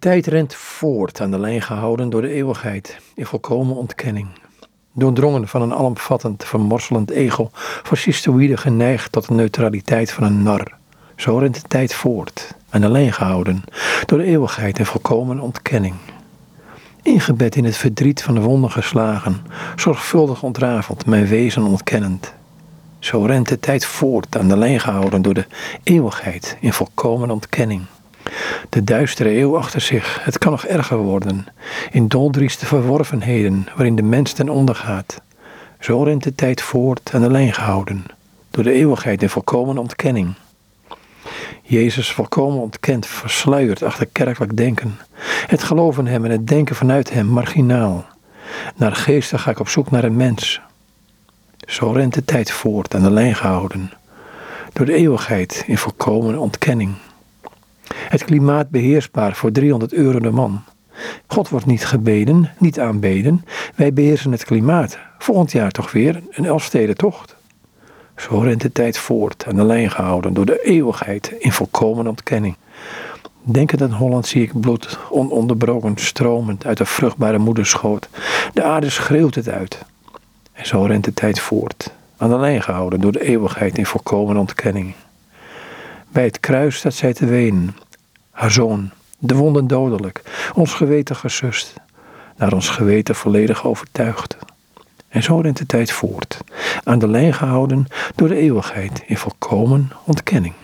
tijd 0.00 0.26
rent 0.26 0.54
voort, 0.54 1.20
aan 1.20 1.30
de 1.30 1.38
lijn 1.38 1.62
gehouden 1.62 2.10
door 2.10 2.22
de 2.22 2.32
eeuwigheid, 2.32 2.98
in 3.14 3.26
volkomen 3.26 3.76
ontkenning. 3.76 4.28
Doordrongen 4.92 5.48
van 5.48 5.62
een 5.62 5.74
alomvattend, 5.74 6.44
vermorselend 6.44 7.10
ego, 7.10 7.50
fascistoïde 7.82 8.56
geneigd 8.56 9.12
tot 9.12 9.28
de 9.28 9.34
neutraliteit 9.34 10.12
van 10.12 10.24
een 10.24 10.42
nar. 10.42 10.72
Zo 11.16 11.38
rent 11.38 11.54
de 11.54 11.68
tijd 11.68 11.94
voort, 11.94 12.54
aan 12.70 12.80
de 12.80 12.88
lijn 12.88 13.12
gehouden 13.12 13.62
door 14.06 14.18
de 14.18 14.24
eeuwigheid 14.24 14.78
in 14.78 14.86
volkomen 14.86 15.40
ontkenning. 15.40 15.94
Ingebed 17.02 17.56
in 17.56 17.64
het 17.64 17.76
verdriet 17.76 18.22
van 18.22 18.34
de 18.34 18.40
wonden 18.40 18.70
geslagen, 18.70 19.36
zorgvuldig 19.76 20.42
ontrafeld, 20.42 21.06
mijn 21.06 21.26
wezen 21.26 21.62
ontkennend. 21.62 22.32
Zo 22.98 23.24
rent 23.24 23.48
de 23.48 23.60
tijd 23.60 23.84
voort, 23.84 24.36
aan 24.38 24.48
de 24.48 24.56
lijn 24.56 24.80
gehouden 24.80 25.22
door 25.22 25.34
de 25.34 25.46
eeuwigheid 25.82 26.56
in 26.60 26.72
volkomen 26.72 27.30
ontkenning. 27.30 27.82
De 28.68 28.84
duistere 28.84 29.38
eeuw 29.38 29.56
achter 29.56 29.80
zich, 29.80 30.24
het 30.24 30.38
kan 30.38 30.50
nog 30.50 30.64
erger 30.66 30.96
worden, 30.96 31.46
in 31.90 32.08
doldrieste 32.08 32.66
verworvenheden 32.66 33.68
waarin 33.76 33.96
de 33.96 34.02
mens 34.02 34.32
ten 34.32 34.48
onder 34.48 34.74
gaat. 34.74 35.20
Zo 35.80 36.02
rent 36.02 36.22
de 36.22 36.34
tijd 36.34 36.62
voort, 36.62 37.10
de 37.10 37.30
lijn 37.30 37.52
gehouden, 37.52 38.04
door 38.50 38.64
de 38.64 38.72
eeuwigheid 38.72 39.22
in 39.22 39.28
volkomen 39.28 39.78
ontkenning. 39.78 40.34
Jezus 41.62 42.12
volkomen 42.12 42.60
ontkend, 42.60 43.06
versluierd 43.06 43.82
achter 43.82 44.06
kerkelijk 44.06 44.56
denken. 44.56 44.98
Het 45.46 45.62
geloven 45.62 46.06
hem 46.06 46.24
en 46.24 46.30
het 46.30 46.46
denken 46.46 46.76
vanuit 46.76 47.10
hem 47.10 47.26
marginaal. 47.26 48.04
Naar 48.76 48.96
geesten 48.96 49.38
ga 49.38 49.50
ik 49.50 49.60
op 49.60 49.68
zoek 49.68 49.90
naar 49.90 50.04
een 50.04 50.16
mens. 50.16 50.60
Zo 51.66 51.90
rent 51.90 52.14
de 52.14 52.24
tijd 52.24 52.50
voort 52.50 52.90
de 52.90 53.10
lijn 53.10 53.34
gehouden. 53.34 53.92
Door 54.72 54.86
de 54.86 54.94
eeuwigheid 54.94 55.64
in 55.66 55.78
volkomen 55.78 56.38
ontkenning. 56.38 56.94
Het 58.10 58.24
klimaat 58.24 58.70
beheersbaar 58.70 59.34
voor 59.34 59.52
300 59.52 59.92
euro 59.92 60.18
de 60.18 60.30
man. 60.30 60.62
God 61.26 61.48
wordt 61.48 61.66
niet 61.66 61.86
gebeden, 61.86 62.50
niet 62.58 62.80
aanbeden. 62.80 63.44
Wij 63.74 63.92
beheersen 63.92 64.32
het 64.32 64.44
klimaat. 64.44 64.98
Volgend 65.18 65.52
jaar 65.52 65.70
toch 65.70 65.92
weer 65.92 66.22
een 66.30 66.44
Elfsteden 66.44 66.96
tocht. 66.96 67.36
Zo 68.16 68.38
rent 68.38 68.60
de 68.60 68.72
tijd 68.72 68.98
voort, 68.98 69.44
aan 69.46 69.54
de 69.54 69.64
lijn 69.64 69.90
gehouden 69.90 70.34
door 70.34 70.46
de 70.46 70.62
eeuwigheid 70.64 71.34
in 71.38 71.52
volkomen 71.52 72.06
ontkenning. 72.06 72.56
Denkend 73.42 73.82
aan 73.82 73.92
Holland 73.92 74.26
zie 74.26 74.42
ik 74.42 74.60
bloed 74.60 74.98
ononderbroken 75.10 75.96
stromend 75.96 76.66
uit 76.66 76.78
de 76.78 76.86
vruchtbare 76.86 77.38
moederschoot. 77.38 78.08
De 78.52 78.62
aarde 78.62 78.90
schreeuwt 78.90 79.34
het 79.34 79.48
uit. 79.48 79.84
En 80.52 80.66
zo 80.66 80.82
rent 80.82 81.04
de 81.04 81.14
tijd 81.14 81.40
voort, 81.40 81.92
aan 82.16 82.30
de 82.30 82.38
lijn 82.38 82.62
gehouden 82.62 83.00
door 83.00 83.12
de 83.12 83.22
eeuwigheid 83.22 83.78
in 83.78 83.86
volkomen 83.86 84.36
ontkenning. 84.36 84.94
Bij 86.08 86.24
het 86.24 86.40
kruis 86.40 86.76
staat 86.76 86.94
zij 86.94 87.12
te 87.12 87.26
wenen. 87.26 87.74
Haar 88.40 88.50
zoon, 88.50 88.90
de 89.18 89.34
wonden 89.34 89.66
dodelijk, 89.66 90.22
ons 90.54 90.74
geweten 90.74 91.16
gesust, 91.16 91.74
naar 92.36 92.52
ons 92.52 92.68
geweten 92.68 93.14
volledig 93.14 93.66
overtuigd. 93.66 94.36
En 95.08 95.22
zo 95.22 95.40
rent 95.40 95.56
de 95.56 95.66
tijd 95.66 95.92
voort, 95.92 96.38
aan 96.84 96.98
de 96.98 97.08
lijn 97.08 97.34
gehouden 97.34 97.86
door 98.14 98.28
de 98.28 98.36
eeuwigheid 98.36 99.02
in 99.06 99.16
volkomen 99.16 99.90
ontkenning. 100.04 100.54